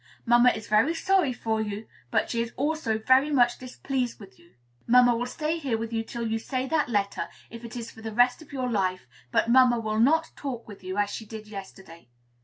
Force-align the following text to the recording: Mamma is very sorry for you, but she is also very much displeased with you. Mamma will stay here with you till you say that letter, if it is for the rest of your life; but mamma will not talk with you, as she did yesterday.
Mamma 0.25 0.49
is 0.49 0.65
very 0.67 0.95
sorry 0.95 1.31
for 1.31 1.61
you, 1.61 1.85
but 2.09 2.27
she 2.31 2.41
is 2.41 2.51
also 2.57 2.97
very 2.97 3.29
much 3.29 3.59
displeased 3.59 4.19
with 4.19 4.39
you. 4.39 4.55
Mamma 4.87 5.15
will 5.15 5.27
stay 5.27 5.59
here 5.59 5.77
with 5.77 5.93
you 5.93 6.01
till 6.03 6.25
you 6.25 6.39
say 6.39 6.65
that 6.69 6.89
letter, 6.89 7.27
if 7.51 7.63
it 7.63 7.75
is 7.75 7.91
for 7.91 8.01
the 8.01 8.11
rest 8.11 8.41
of 8.41 8.51
your 8.51 8.67
life; 8.67 9.05
but 9.31 9.47
mamma 9.47 9.79
will 9.79 9.99
not 9.99 10.31
talk 10.35 10.67
with 10.67 10.83
you, 10.83 10.97
as 10.97 11.11
she 11.11 11.23
did 11.27 11.47
yesterday. 11.47 12.09